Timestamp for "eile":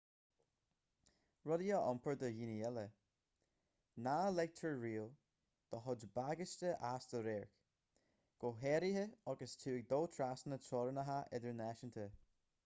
2.69-2.85